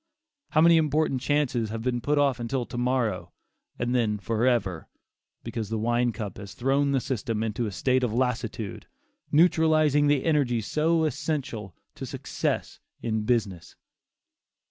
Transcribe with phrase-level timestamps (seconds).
[0.49, 3.33] How many important chances have been put off until to morrow,
[3.77, 4.87] and then forever,
[5.43, 8.87] because the wine cup has thrown the system into a state of lassitude,
[9.31, 13.75] neutralizing the energies so essential to success in business.